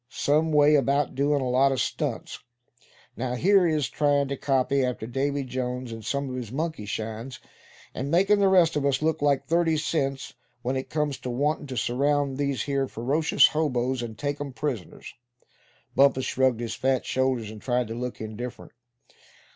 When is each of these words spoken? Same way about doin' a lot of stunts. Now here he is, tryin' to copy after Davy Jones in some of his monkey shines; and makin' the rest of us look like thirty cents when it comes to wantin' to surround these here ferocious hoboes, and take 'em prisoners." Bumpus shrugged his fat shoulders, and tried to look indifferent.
Same 0.09 0.51
way 0.51 0.73
about 0.73 1.13
doin' 1.13 1.41
a 1.41 1.47
lot 1.51 1.71
of 1.71 1.79
stunts. 1.79 2.39
Now 3.15 3.35
here 3.35 3.67
he 3.67 3.75
is, 3.75 3.87
tryin' 3.87 4.27
to 4.29 4.35
copy 4.35 4.83
after 4.83 5.05
Davy 5.05 5.43
Jones 5.43 5.91
in 5.91 6.01
some 6.01 6.27
of 6.27 6.35
his 6.37 6.51
monkey 6.51 6.87
shines; 6.87 7.39
and 7.93 8.09
makin' 8.09 8.39
the 8.39 8.47
rest 8.47 8.75
of 8.75 8.83
us 8.83 9.03
look 9.03 9.21
like 9.21 9.45
thirty 9.45 9.77
cents 9.77 10.33
when 10.63 10.75
it 10.75 10.89
comes 10.89 11.19
to 11.19 11.29
wantin' 11.29 11.67
to 11.67 11.77
surround 11.77 12.39
these 12.39 12.63
here 12.63 12.87
ferocious 12.87 13.49
hoboes, 13.49 14.01
and 14.01 14.17
take 14.17 14.41
'em 14.41 14.53
prisoners." 14.53 15.13
Bumpus 15.95 16.25
shrugged 16.25 16.61
his 16.61 16.73
fat 16.73 17.05
shoulders, 17.05 17.51
and 17.51 17.61
tried 17.61 17.87
to 17.89 17.93
look 17.93 18.19
indifferent. 18.19 18.71